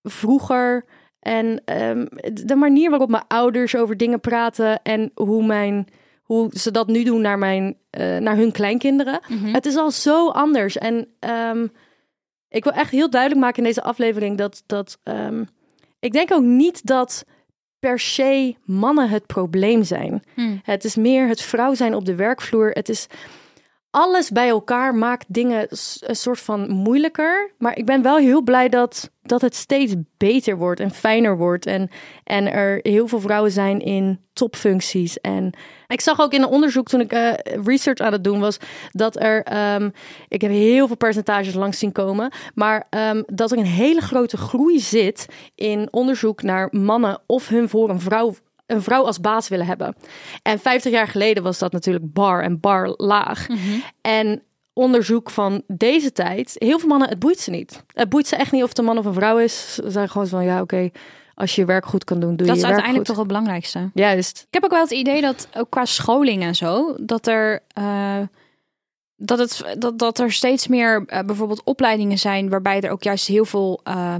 [0.03, 0.85] vroeger
[1.19, 5.87] en ehm, de manier waarop mijn ouders over dingen praten en hoe mijn
[6.21, 9.19] hoe ze dat nu doen naar mijn eh, naar hun kleinkinderen.
[9.27, 9.53] Mhm.
[9.53, 10.77] Het is al zo anders.
[10.77, 11.67] En ehm,
[12.49, 14.99] ik wil echt heel duidelijk maken in deze aflevering dat dat
[15.99, 17.25] ik denk ook niet dat
[17.79, 20.23] per se mannen het probleem zijn.
[20.33, 20.57] Hm.
[20.63, 22.69] Het is meer het vrouw zijn op de werkvloer.
[22.69, 23.07] Het is
[23.95, 25.67] alles bij elkaar maakt dingen
[25.99, 27.51] een soort van moeilijker.
[27.57, 31.65] Maar ik ben wel heel blij dat, dat het steeds beter wordt en fijner wordt.
[31.65, 31.89] En,
[32.23, 35.19] en er heel veel vrouwen zijn in topfuncties.
[35.19, 35.53] En
[35.87, 37.33] ik zag ook in een onderzoek toen ik eh,
[37.65, 38.57] research aan het doen was,
[38.91, 39.89] dat er, ehm,
[40.27, 44.37] ik heb heel veel percentages langs zien komen, maar ehm, dat er een hele grote
[44.37, 49.47] groei zit in onderzoek naar mannen of hun voor een vrouw een vrouw als baas
[49.47, 49.95] willen hebben.
[50.41, 53.47] En 50 jaar geleden was dat natuurlijk bar en bar laag.
[54.01, 56.55] En onderzoek van deze tijd.
[56.57, 57.83] Heel veel mannen, het boeit ze niet.
[57.93, 59.73] Het boeit ze echt niet of het een man of een vrouw is.
[59.73, 60.89] Ze zijn gewoon van, ja, oké,
[61.33, 63.15] als je je werk goed kan doen, doe Dat je is je werk uiteindelijk goed.
[63.15, 63.89] toch het belangrijkste.
[63.93, 64.45] Juist.
[64.47, 68.21] Ik heb ook wel het idee dat ook qua scholing en zo, dat er, eh,
[69.15, 73.27] dat het, dat, dat er steeds meer eh, bijvoorbeeld opleidingen zijn waarbij er ook juist
[73.27, 74.15] heel veel, eh,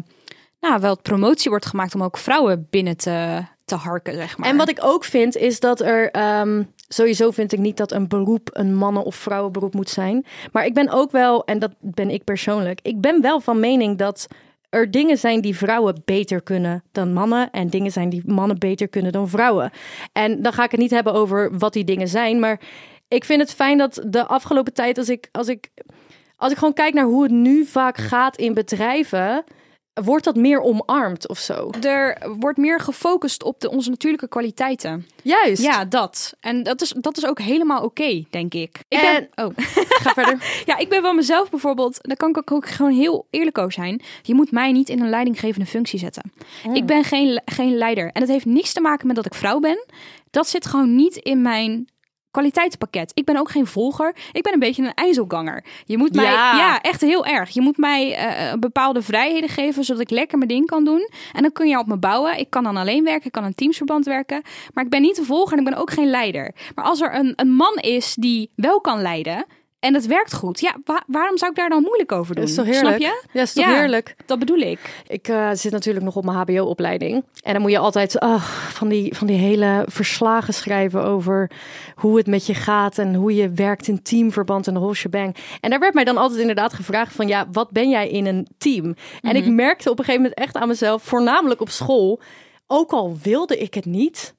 [0.59, 4.49] nou wel promotie wordt gemaakt om ook vrouwen binnen te, te harken, zeg maar.
[4.49, 6.11] En wat ik ook vind, is dat er...
[6.11, 10.25] ehm, sowieso vind ik niet dat een beroep een mannen- of vrouwenberoep moet zijn.
[10.51, 12.79] Maar ik ben ook wel, en dat ben ik persoonlijk...
[12.81, 14.27] Ik ben wel van mening dat
[14.69, 17.51] er dingen zijn die vrouwen beter kunnen dan mannen.
[17.51, 19.71] En dingen zijn die mannen beter kunnen dan vrouwen.
[20.11, 22.39] En dan ga ik het niet hebben over wat die dingen zijn.
[22.39, 22.59] Maar
[23.07, 25.69] ik vind het fijn dat de afgelopen tijd, als ik, als ik,
[26.35, 29.43] als ik gewoon kijk naar hoe het nu vaak gaat in bedrijven,
[30.03, 31.69] wordt dat meer omarmd of zo.
[31.81, 35.07] er wordt meer gefocust op de, onze natuurlijke kwaliteiten.
[35.23, 35.61] Juist.
[35.63, 36.33] Ja, dat.
[36.39, 38.79] En dat is, dat is ook helemaal oké, denk ik.
[38.87, 39.51] Ik En- ben, oh.
[40.03, 40.63] Ga verder.
[40.65, 43.71] Ja, ik ben van mezelf bijvoorbeeld, daar kan ik ook- ook gewoon heel eerlijk over
[43.71, 44.01] zijn.
[44.21, 46.31] Je moet mij niet in een leidinggevende functie zetten.
[46.73, 48.09] Ik ben geen, geen leider.
[48.11, 49.85] En dat heeft niks te maken met dat ik vrouw ben.
[50.31, 51.87] Dat zit gewoon niet in mijn
[52.35, 53.11] kwaliteitspakket.
[53.13, 54.15] Ik ben ook geen volger.
[54.31, 55.63] Ik ben een beetje een ijzelganger.
[55.85, 56.57] Je moet mij, Ja.
[56.57, 57.49] ja, echt heel erg.
[57.49, 61.09] Je moet mij eh, bepaalde vrijheden geven, zodat ik lekker mijn ding kan doen.
[61.33, 62.39] En dan kun je op me bouwen.
[62.39, 64.41] Ik kan dan alleen werken, ik kan in teamsverband werken.
[64.73, 66.55] Maar ik ben niet een volger en ik ben ook geen leider.
[66.75, 69.45] Maar als er een, een man is die wel kan leiden
[69.85, 72.43] en het werkt goed, ja, wa- waarom zou ik daar dan moeilijk over doen?
[72.43, 73.01] Dat is toch heerlijk?
[73.01, 73.27] Snap je?
[73.31, 73.73] Ja, is toch Ja.
[73.73, 74.15] heerlijk?
[74.25, 75.03] Dat bedoel ik.
[75.07, 77.23] Ik eh, zit natuurlijk nog op mijn HBO-opleiding.
[77.43, 81.51] En dan moet je altijd ah, van, die, van die hele verslagen schrijven over
[81.95, 85.35] hoe het met je gaat en hoe je werkt in teamverband en de whole shebang.
[85.61, 88.47] En daar werd mij dan altijd inderdaad gevraagd van ja, wat ben jij in een
[88.57, 88.95] team?
[89.21, 92.21] En ik merkte op een gegeven moment echt aan mezelf, voornamelijk op school,
[92.67, 94.35] ook al wilde ik het niet,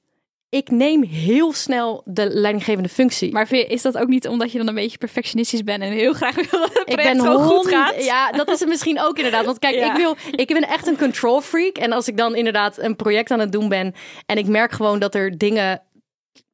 [0.49, 3.31] ik neem heel snel de leidinggevende functie.
[3.31, 6.35] Maar is dat ook niet omdat je dan een beetje perfectionistisch bent en heel graag
[6.35, 8.03] wil dat het Ik ben gewoon goed gaat?
[8.05, 9.45] Ja, dat is het misschien ook inderdaad.
[9.45, 9.91] Want kijk, Ja.
[9.91, 11.77] ik, wil, ik ben echt een control freak.
[11.77, 13.93] En als ik dan inderdaad een project aan het doen ben
[14.25, 15.81] en ik merk gewoon dat er dingen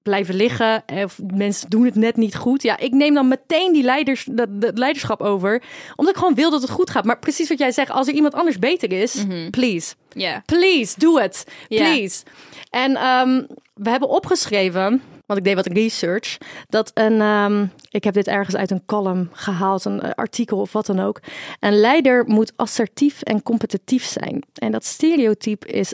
[0.04, 2.64] blijven liggen of mensen doen het net niet goed.
[2.64, 5.64] Ja, ik neem dan meteen die leiders, dat, leiderschap over,
[5.96, 7.06] omdat ik gewoon wil dat het goed gaat.
[7.06, 10.42] Maar precies wat jij zegt, als er iemand anders beter is, please, Ja.
[10.46, 11.78] please, doe het, Ja.
[11.84, 12.24] please.
[12.70, 18.14] En ehm, we hebben opgeschreven, want ik deed wat research, dat een, ehm, ik heb
[18.14, 21.20] dit ergens uit een column gehaald, een eh, artikel of wat dan ook.
[21.60, 24.44] Een leider moet assertief en competitief zijn.
[24.54, 25.94] En dat stereotype is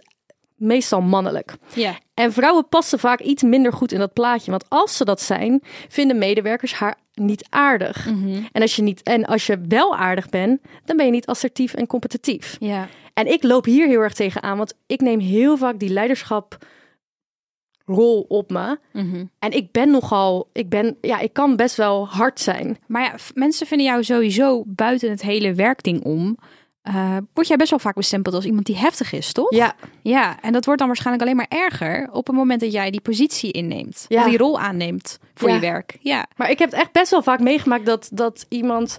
[0.55, 1.55] meestal mannelijk.
[1.73, 1.97] Ja.
[2.13, 4.51] En vrouwen passen vaak iets minder goed in dat plaatje.
[4.51, 8.07] Want als ze dat zijn, vinden medewerkers haar niet aardig.
[8.51, 11.73] En, als je niet, en als je wel aardig bent, dan ben je niet assertief
[11.73, 12.57] en competitief.
[12.59, 12.87] Ja.
[13.13, 16.57] En ik loop hier heel erg tegenaan, want ik neem heel vaak die leiderschap
[17.89, 18.77] rol op me.
[18.93, 19.25] Mhm.
[19.39, 22.77] En ik ben nogal, ik ben, ja, ik kan best wel hard zijn.
[22.87, 26.37] Maar ja, mensen vinden jou sowieso buiten het hele werkding om.
[26.81, 29.53] eh, word jij best wel vaak bestempeld als iemand die heftig is, toch?
[29.55, 32.91] Ja, Ja, en dat wordt dan waarschijnlijk alleen maar erger op het moment dat jij
[32.91, 34.05] die positie inneemt.
[34.07, 34.21] Ja.
[34.23, 35.55] Of die rol aanneemt voor Ja.
[35.55, 35.97] je werk.
[35.99, 36.25] Ja.
[36.35, 38.97] maar ik heb het echt best wel vaak meegemaakt dat, dat iemand,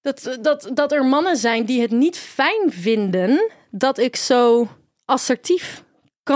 [0.00, 4.68] dat, dat, dat er mannen zijn die het niet fijn vinden dat ik zo
[5.04, 5.84] assertief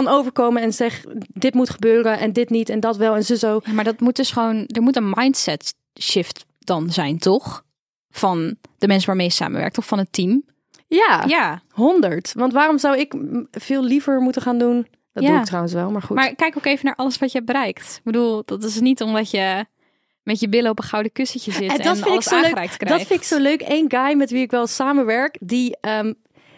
[0.03, 3.37] kan overkomen en zeg dit moet gebeuren en dit niet en dat wel en ze
[3.37, 3.61] zo.
[3.65, 7.65] Ja, Maar dat moet dus gewoon, er moet een mindset shift dan zijn, toch?
[8.11, 10.45] Van de mensen waarmee je samenwerkt of van het team.
[10.87, 12.33] Ja, Ja, 100.
[12.37, 13.15] Want waarom zou ik
[13.51, 14.87] veel liever moeten gaan doen?
[15.13, 15.29] Dat Ja.
[15.31, 16.17] doe ik trouwens wel, maar goed.
[16.17, 17.95] maar kijk ook even naar alles wat je hebt bereikt.
[17.97, 19.65] Ik bedoel, dat is niet omdat je
[20.23, 22.41] met je billen op een gouden kussentje zit en, En dat vind ik alles zo
[22.41, 22.51] leuk.
[22.53, 22.87] krijgt.
[22.89, 23.63] Dat vind ik zo leuk.
[23.69, 26.13] Eén guy met wie ik wel samenwerk, die, ehm,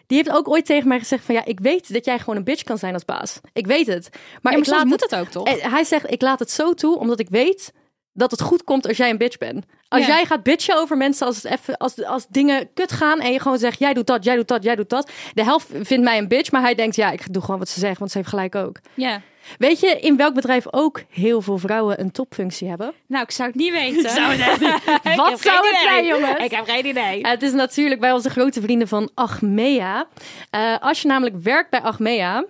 [0.07, 2.45] die heeft ook ooit tegen mij gezegd van ja, ik weet dat jij gewoon een
[2.45, 3.41] bitch kan zijn als baas.
[3.53, 4.09] Ik weet het.
[4.13, 5.47] Maar, Maar, ik laat moet het, het ook, toch?
[5.47, 7.73] En hij zegt, ik laat het zo toe, omdat ik weet
[8.13, 9.65] dat het goed komt als jij een bitch bent.
[9.89, 10.07] Als Ja.
[10.07, 13.41] jij gaat bitchen over mensen als, het even, als, als dingen kut gaan en je
[13.41, 15.11] gewoon zegt, jij doet dat, jij doet dat, jij doet dat.
[15.35, 17.79] De helft vindt mij een bitch, maar hij denkt, ja, ik doe gewoon wat ze
[17.81, 18.77] zeggen, want ze heeft gelijk ook.
[18.95, 19.21] Ja.
[19.59, 22.93] Weet je in welk bedrijf ook heel veel vrouwen een topfunctie hebben?
[23.07, 24.03] Nou, ik zou het niet weten.
[25.17, 26.45] Wat zou het zijn, jongens?
[26.45, 27.21] Ik heb geen idee.
[27.21, 30.07] Uh, het is natuurlijk bij onze grote vrienden van Achmea.
[30.55, 32.45] Uh, als je namelijk werkt bij Achmea,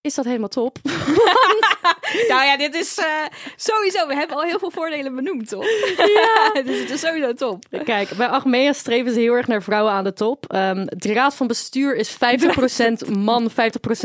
[0.00, 0.78] is dat helemaal top.
[2.28, 3.06] Nou ja, dit is eh,
[3.56, 4.06] sowieso.
[4.06, 5.64] We hebben al heel veel voordelen benoemd, toch?
[5.96, 6.62] Ja.
[6.64, 7.64] dus het is sowieso top.
[7.84, 10.54] Kijk, bij Achmea streven ze heel erg naar vrouwen aan de top.
[10.54, 12.16] Um, de raad van bestuur is 50%
[13.18, 13.54] man, 50%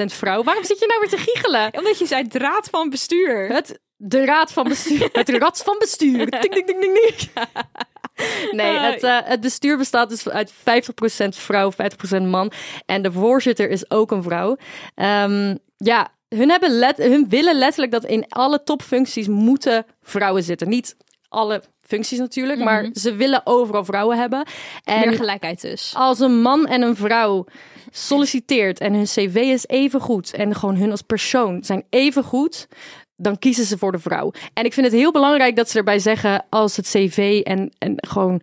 [0.05, 0.43] vrouw.
[0.43, 1.77] Waarom zit je nou weer te giechelen?
[1.77, 3.47] Omdat je zei draad van bestuur.
[3.47, 5.10] Het, de raad van bestuur.
[5.12, 6.29] Het rad van bestuur.
[6.29, 7.29] Ding, ding, ding, ding, ding.
[8.51, 10.53] Nee, het, uh, het bestuur bestaat dus uit 50%
[11.29, 12.51] vrouw, 50% man.
[12.86, 14.58] En de voorzitter is ook een vrouw.
[14.95, 20.69] Um, ja, hun, hebben let, hun willen letterlijk dat in alle topfuncties moeten vrouwen zitten.
[20.69, 20.95] Niet
[21.29, 24.47] alle functies natuurlijk, maar ze willen overal vrouwen hebben.
[24.83, 25.93] En Meer gelijkheid dus.
[25.95, 27.45] als een man en een vrouw
[27.91, 32.67] solliciteert en hun cv is even goed en gewoon hun als persoon zijn even goed,
[33.15, 34.31] dan kiezen ze voor de vrouw.
[34.53, 37.95] En ik vind het heel belangrijk dat ze erbij zeggen als het cv en, en
[38.07, 38.41] gewoon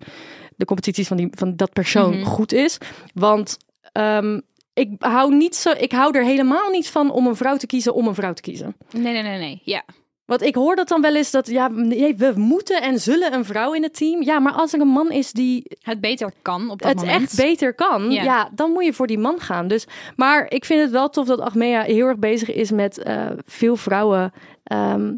[0.57, 2.25] de competities van, die, van dat persoon Mhm.
[2.25, 2.79] goed is.
[3.15, 3.57] Want
[3.93, 4.41] ehm,
[4.75, 7.95] ik hou niet zo, ik hou er helemaal niet van om een vrouw te kiezen
[7.95, 8.77] om een vrouw te kiezen.
[8.91, 9.61] Nee, nee, nee, nee.
[9.65, 9.83] Ja.
[10.25, 13.45] Want ik hoor dat dan wel eens dat ja, nee, we moeten en zullen een
[13.45, 14.23] vrouw in het team.
[14.23, 17.23] Ja, maar als er een man is die Het beter kan op dat het moment.
[17.23, 18.23] echt beter kan, Ja.
[18.23, 18.51] ja.
[18.55, 19.69] dan moet je voor die man gaan.
[19.69, 23.27] Dus, maar ik vind het wel tof dat Achmea heel erg bezig is met eh,
[23.45, 24.33] veel vrouwen
[24.65, 25.13] ehm,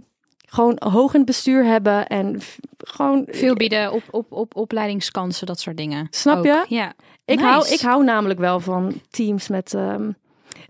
[0.47, 2.40] gewoon hoog in het bestuur hebben en
[2.79, 6.07] gewoon Veel bieden op, op, op opleidingskansen, dat soort dingen.
[6.11, 6.45] Snap Ook.
[6.45, 6.64] je?
[6.69, 6.93] Ja.
[7.25, 7.49] Ik, Nice.
[7.49, 9.75] hou, ik hou namelijk wel van teams met.
[9.75, 10.11] ehm,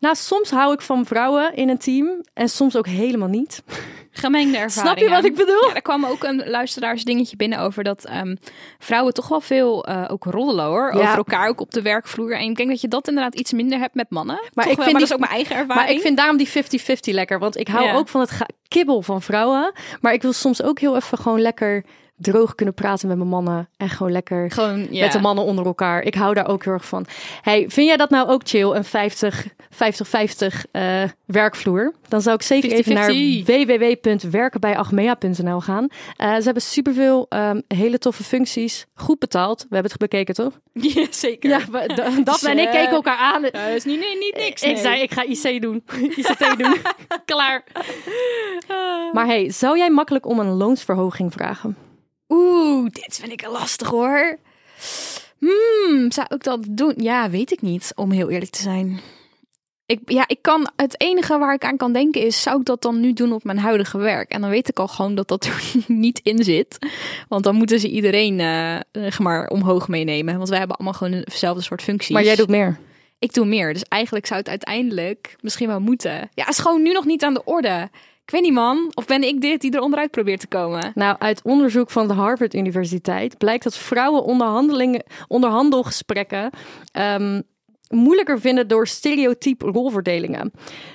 [0.01, 3.62] nou, soms hou ik van vrouwen in een team en soms ook helemaal niet.
[4.17, 4.71] Gemengde ervaringen.
[4.71, 5.69] Snap je wat ik bedoel?
[5.69, 8.35] Ja, er kwam ook een luisteraarsdingetje binnen over dat ehm,
[8.79, 10.95] vrouwen toch wel veel eh, ook roddelen hoor.
[10.95, 11.01] Ja.
[11.01, 12.33] Over elkaar ook op de werkvloer.
[12.37, 14.35] En ik denk dat je dat inderdaad iets minder hebt met mannen.
[14.55, 15.87] Maar Toch ik wel, vind maar die- dat is ook mijn eigen ervaring.
[15.87, 17.38] Maar ik vind daarom die 50-50 lekker.
[17.38, 17.95] Want ik hou Ja.
[17.95, 18.33] ook van het
[18.69, 19.73] kibbel van vrouwen.
[20.01, 21.85] Maar ik wil soms ook heel even gewoon lekker
[22.16, 23.68] droog kunnen praten met mijn mannen.
[23.77, 25.03] En gewoon lekker gewoon ja.
[25.05, 26.03] met de mannen onder elkaar.
[26.03, 27.07] Ik hou daar ook heel erg van.
[27.40, 28.70] Hey, vind jij dat nou ook chill?
[28.70, 29.50] Een 50, 50-50
[30.70, 31.94] eh, werkvloer?
[32.09, 33.14] Dan zou ik zeker even naar 50-50.
[33.44, 35.87] www.werkenbijachmea.nl gaan.
[36.16, 38.87] Eh, ze hebben superveel ehm, hele toffe functies.
[38.94, 39.61] Goed betaald.
[39.61, 40.61] We hebben het bekeken, toch?
[40.94, 41.50] Ja, zeker.
[41.50, 43.42] Ja, we- Daphne en ik eh, keken elkaar aan.
[43.42, 44.62] Dat is niet, niet, niet niks.
[44.62, 45.83] Ik zei, ik ga IC doen.
[46.16, 46.77] ICT doen.
[47.24, 47.64] Klaar.
[49.12, 51.77] Maar hey, zou jij makkelijk om een loonsverhoging vragen?
[52.35, 54.38] Oeh, dit vind ik lastig hoor.
[55.38, 56.94] Hmm, zou ik dat doen?
[56.97, 59.01] Ja, weet ik niet, om heel eerlijk te zijn.
[59.87, 62.83] Ik, ja, ik kan, het enige waar ik aan kan denken is, zou ik dat
[62.83, 64.31] dan nu doen op mijn huidige werk?
[64.31, 66.79] En dan weet ik al gewoon dat dat er niet in zit.
[67.29, 70.37] Want dan moeten ze iedereen eh, zeg maar, omhoog meenemen.
[70.37, 72.14] Want wij hebben allemaal gewoon dezelfde soort functies.
[72.14, 72.79] Maar jij doet meer.
[73.18, 73.73] Ik doe meer.
[73.73, 76.31] Dus eigenlijk zou het uiteindelijk misschien wel moeten.
[76.35, 77.90] Ja, is gewoon nu nog niet aan de orde.
[78.24, 78.90] Ik weet niet, man.
[78.94, 80.92] Of ben ik dit die er onderuit probeert te komen?
[80.94, 86.50] Nou, uit onderzoek van de Harvard Universiteit blijkt dat vrouwen onderhandelingen, onderhandelgesprekken
[86.92, 87.40] ehm,
[87.88, 90.52] moeilijker vinden door stereotype rolverdelingen.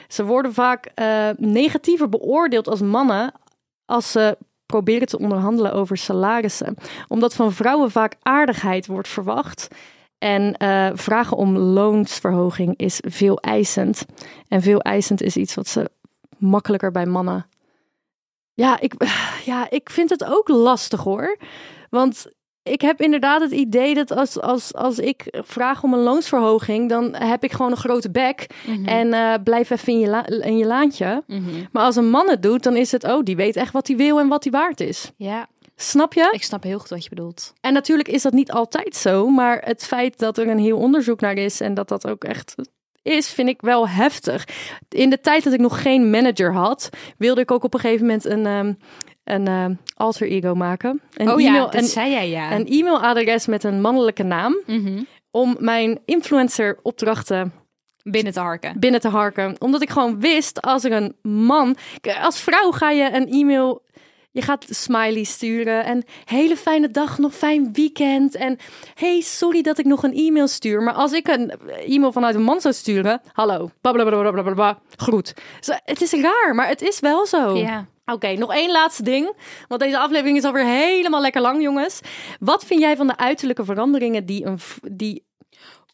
[0.07, 3.33] Ze worden vaak eh, negatiever beoordeeld als mannen
[3.85, 6.75] als ze proberen te onderhandelen over salarissen.
[7.07, 9.67] Omdat van vrouwen vaak aardigheid wordt verwacht.
[10.17, 14.05] En eh, vragen om loonsverhoging is veel eisend.
[14.47, 15.89] En veel eisend is iets wat ze
[16.39, 17.47] makkelijker bij mannen
[18.53, 18.93] ja, ik,
[19.51, 21.37] ja, ik vind het ook lastig hoor.
[21.89, 22.27] Want
[22.63, 27.15] ik heb inderdaad het idee dat als, als, als ik vraag om een loonsverhoging, dan
[27.15, 28.47] heb ik gewoon een grote bek.
[28.85, 31.23] En eh, blijf even in je, la- in je laantje.
[31.27, 31.63] Mhm.
[31.71, 33.95] Maar als een man het doet, dan is het, oh, die weet echt wat hij
[33.97, 35.11] wil en wat hij waard is.
[35.17, 36.29] Ja, Snap je?
[36.31, 37.53] ik snap heel goed wat je bedoelt.
[37.61, 41.19] En natuurlijk is dat niet altijd zo, maar het feit dat er een heel onderzoek
[41.21, 42.55] naar is en dat dat ook echt
[43.09, 44.47] is, vind ik wel heftig.
[44.89, 48.05] In de tijd dat ik nog geen manager had, wilde ik ook op een gegeven
[48.05, 48.73] moment een, ehm,
[49.23, 51.01] een ehm, alter ego maken.
[51.13, 52.51] Een oh e-mail, ja, dat een, zei jij ja.
[52.51, 55.03] een e-mailadres met een mannelijke naam Mhm.
[55.31, 57.53] om mijn influencer opdrachten
[58.03, 58.79] Binnen te harken.
[58.79, 59.55] binnen te harken.
[59.59, 61.75] Omdat ik gewoon wist, als er een man...
[62.21, 63.81] Als vrouw ga je een e-mail...
[64.31, 68.35] Je gaat smiley sturen en hele fijne dag, nog fijn weekend.
[68.35, 68.57] En
[68.93, 70.81] hey, sorry dat ik nog een e-mail stuur.
[70.81, 71.51] Maar als ik een
[71.85, 73.21] e-mail vanuit een man zou sturen...
[73.31, 75.33] Hallo, blablabla, groet.
[75.59, 77.55] Zo, het is raar, maar het is wel zo.
[77.55, 77.87] Ja.
[78.05, 79.35] Oké, nog één laatste ding.
[79.67, 81.99] Want deze aflevering is alweer helemaal lekker lang, jongens.
[82.39, 84.59] Wat vind jij van de uiterlijke veranderingen die een...
[84.91, 85.27] Die...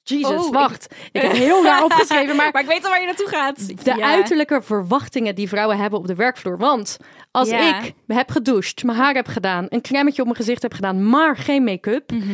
[0.07, 0.95] Jesus, Oh, wacht.
[1.11, 3.83] Ik heb heel raar opgeschreven, maar Maar ik weet al waar je naartoe gaat.
[3.85, 6.57] de uiterlijke verwachtingen die vrouwen hebben op de werkvloer.
[6.57, 6.97] Want
[7.31, 7.77] als Ja.
[7.83, 11.37] ik heb gedoucht, mijn haar heb gedaan, een cremmetje op mijn gezicht heb gedaan, maar
[11.37, 12.31] geen make-up, Mhm.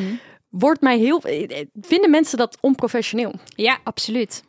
[0.49, 1.21] wordt mij heel.
[1.81, 3.33] Vinden mensen dat onprofessioneel?
[3.45, 4.43] Ja, absoluut.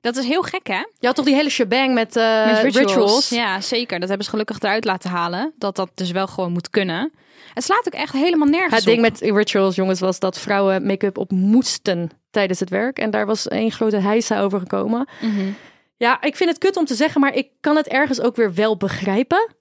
[0.00, 0.84] Dat is heel gek, hè?
[0.98, 3.28] Je had toch die hele shebang met, eh, Met rituals.
[3.28, 3.98] Ja, zeker.
[3.98, 5.52] Dat hebben ze gelukkig eruit laten halen.
[5.58, 7.12] Dat dat dus wel gewoon moet kunnen.
[7.54, 9.02] Het slaat ook echt helemaal nergens Het ding op.
[9.02, 12.98] met rituals, jongens, was dat vrouwen make-up op moesten tijdens het werk.
[12.98, 15.08] En daar was één grote heisa over gekomen.
[15.20, 15.50] Mhm.
[15.96, 18.54] Ja, ik vind het kut om te zeggen, maar ik kan het ergens ook weer
[18.54, 19.54] wel begrijpen.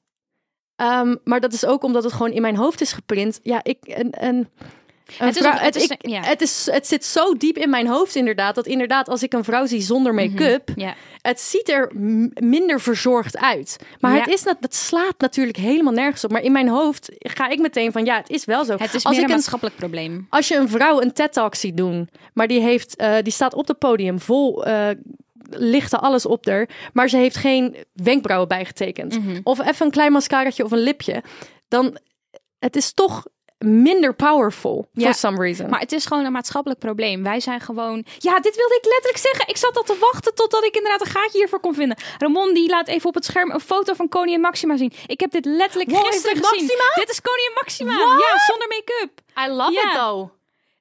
[0.76, 3.40] Ehm, maar dat is ook omdat het gewoon in mijn hoofd is geprint.
[3.44, 4.50] Ja, ik en, en
[5.18, 6.22] Het is het is- ik- ja.
[6.24, 9.44] het, is, het zit zo diep in mijn hoofd inderdaad, dat inderdaad als ik een
[9.44, 10.96] vrouw zie zonder make-up, Ja.
[11.22, 11.92] het ziet er
[12.34, 13.76] minder verzorgd uit.
[14.00, 14.20] Maar Ja.
[14.20, 16.32] het, is, het slaat natuurlijk helemaal nergens op.
[16.32, 18.72] Maar in mijn hoofd ga ik meteen van, ja, het is wel zo.
[18.78, 20.28] Het is als meer ik een maatschappelijk probleem.
[20.30, 23.68] als je een vrouw een TED-talk ziet doen, maar die, heeft, eh, die staat op
[23.68, 24.88] het podium vol eh
[25.54, 29.20] lichte alles op er, maar ze heeft geen wenkbrauwen bijgetekend.
[29.24, 29.40] Mhm.
[29.44, 31.24] Of even een klein mascaraatje of een lipje.
[31.68, 31.98] Dan,
[32.60, 33.26] het is toch
[33.64, 35.70] minder powerful Ja, for some reason.
[35.70, 37.24] Maar het is gewoon een maatschappelijk probleem.
[37.24, 38.06] Wij zijn gewoon...
[38.18, 39.48] Ja, dit wilde ik letterlijk zeggen.
[39.48, 41.98] Ik zat al te wachten totdat ik inderdaad een gaatje hiervoor kon vinden.
[42.18, 44.94] Ramon die laat even op het scherm een foto van Koningin Maxima zien.
[45.06, 46.66] Ik heb dit letterlijk Wow, gisteren dit gezien.
[46.66, 46.94] Maxima?
[46.96, 47.94] Dit is Koningin Maxima.
[47.96, 48.22] What?
[48.22, 49.12] Ja, zonder make-up.
[49.46, 49.92] I love Ja.
[49.92, 50.30] it though.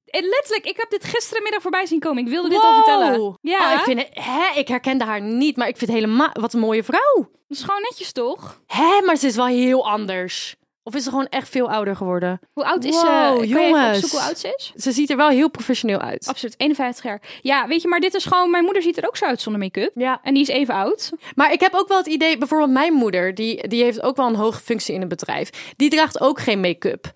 [0.07, 2.23] En letterlijk, ik heb dit gisterenmiddag voorbij zien komen.
[2.25, 3.39] Ik wilde dit al vertellen.
[3.41, 6.29] Ja, Oh, ik, vind het, hè, ik herkende haar niet, maar ik vind het helemaal...
[6.33, 7.15] Wat een mooie vrouw.
[7.17, 8.61] dat is gewoon netjes toch?
[8.67, 10.57] Hè, maar ze is wel heel anders.
[10.91, 12.41] Of is ze gewoon echt veel ouder geworden?
[12.53, 13.07] Hoe oud is Wow, ze?
[13.07, 14.11] Kan je even jongens.
[14.11, 14.73] hoe oud ze is?
[14.83, 16.27] Ze ziet er wel heel professioneel uit.
[16.29, 17.23] Absoluut, 51 jaar.
[17.43, 18.51] Ja, weet je, maar dit is gewoon...
[18.51, 19.91] Mijn moeder ziet er ook zo uit zonder make-up.
[19.95, 20.21] Ja.
[20.23, 21.11] En die is even oud.
[21.35, 24.27] Maar ik heb ook wel het idee, bijvoorbeeld mijn moeder, die, die heeft ook wel
[24.27, 25.73] een hoge functie in een bedrijf.
[25.77, 27.13] Die draagt ook geen make-up.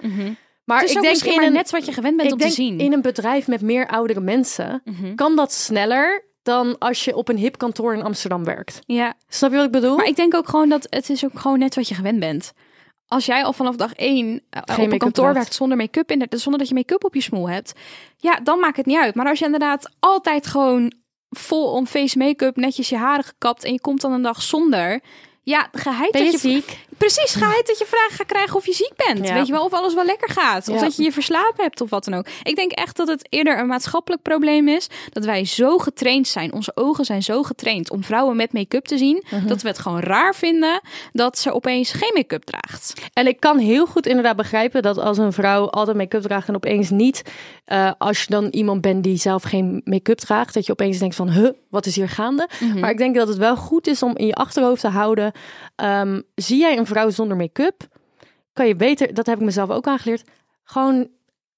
[0.64, 2.32] Maar Het is ik ook denk misschien in maar een, net wat je gewend bent
[2.32, 2.78] om te zien.
[2.78, 5.14] in een bedrijf met meer oudere mensen, Mhm.
[5.14, 8.78] kan dat sneller dan als je op een hip kantoor in Amsterdam werkt.
[8.86, 9.96] Ja, Snap je wat ik bedoel?
[9.96, 12.52] Maar ik denk ook gewoon dat het is ook gewoon net wat je gewend bent.
[13.14, 16.38] Als jij al vanaf dag één eh, op een kantoor werkt zonder make-up, in de-
[16.38, 17.72] zonder dat je make-up op je smoel hebt,
[18.16, 19.14] ja, dan maakt het niet uit.
[19.14, 20.92] Maar als je inderdaad altijd gewoon
[21.30, 25.00] vol on face make-up, netjes je haren gekapt en je komt dan een dag zonder,
[25.42, 26.78] ja, geheid ben dat je ziek?
[26.98, 29.26] Precies, geheid dat je vragen gaat krijgen of je ziek bent.
[29.28, 29.34] Ja.
[29.34, 30.68] Weet je wel, of alles wel lekker gaat.
[30.68, 30.80] Of Ja.
[30.80, 32.26] dat je je verslapen hebt of wat dan ook.
[32.42, 34.88] Ik denk echt dat het eerder een maatschappelijk probleem is.
[35.12, 36.52] Dat wij zo getraind zijn.
[36.52, 39.22] Onze ogen zijn zo getraind om vrouwen met make-up te zien.
[39.30, 39.46] Mhm.
[39.46, 40.80] Dat we het gewoon raar vinden
[41.12, 42.92] dat ze opeens geen make-up draagt.
[43.12, 46.54] En ik kan heel goed inderdaad begrijpen dat als een vrouw altijd make-up draagt en
[46.54, 47.22] opeens niet,
[47.64, 51.14] eh, als je dan iemand bent die zelf geen make-up draagt, dat je opeens denkt
[51.14, 52.48] van, huh, wat is hier gaande?
[52.60, 52.78] Mhm.
[52.80, 55.32] Maar ik denk dat het wel goed is om in je achterhoofd te houden,
[55.76, 57.88] ehm, zie jij een vrouw zonder make-up,
[58.52, 60.28] kan je beter, dat heb ik mezelf ook aangeleerd,
[60.64, 61.08] gewoon,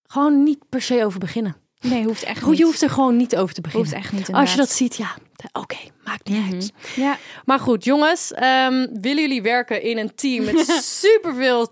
[0.06, 1.56] gewoon niet per se over beginnen.
[1.80, 2.58] Nee, hoeft echt Goed, niet.
[2.58, 3.88] je hoeft er gewoon niet over te beginnen.
[3.90, 5.14] Hoeft echt niet, Als je dat ziet, ja,
[5.52, 6.72] oké, maakt niet uit.
[6.96, 10.66] Ja, Maar goed, jongens, ehm, willen jullie werken in een team met
[11.02, 11.68] superveel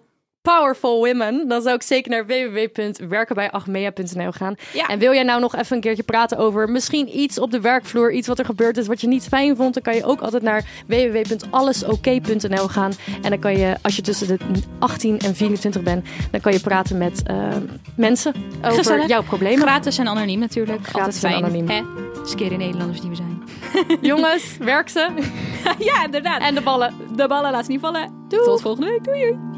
[0.52, 1.48] powerful women?
[1.48, 4.54] Dan zou ik zeker naar www.werkenbijachmea.nl gaan.
[4.72, 4.86] Ja.
[4.88, 8.12] En wil jij nou nog even een keertje praten over misschien iets op de werkvloer,
[8.12, 10.42] iets wat er gebeurd is wat je niet fijn vond, dan kan je ook altijd
[10.42, 12.92] naar www.allesoké.nl gaan.
[13.22, 14.38] En dan kan je, als je tussen de
[14.78, 17.60] 18 en 24 bent, dan kan je praten met ehm,
[17.96, 19.08] mensen over Gezellig.
[19.08, 19.60] jouw problemen.
[19.66, 20.86] gratis en anoniem natuurlijk.
[20.86, 21.44] Gratis Altijd en fijn.
[21.44, 21.68] anoniem.
[21.68, 21.82] Hè?
[22.24, 23.42] Skere Nederlanders die we zijn.
[24.10, 25.08] jongens, werk ze.
[25.78, 26.40] ja, inderdaad.
[26.40, 26.94] En de ballen.
[27.16, 28.26] de ballen laat ze niet vallen.
[28.28, 29.04] Tot volgende week.
[29.04, 29.53] Doei doei.